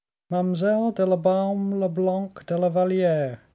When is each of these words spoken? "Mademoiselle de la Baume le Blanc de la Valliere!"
"Mademoiselle 0.31 0.91
de 0.95 1.03
la 1.05 1.15
Baume 1.15 1.77
le 1.79 1.87
Blanc 1.87 2.43
de 2.47 2.57
la 2.65 2.69
Valliere!" 2.79 3.37